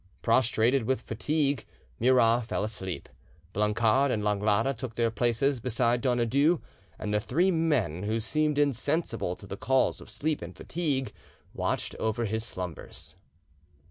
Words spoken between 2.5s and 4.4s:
asleep, Blancard and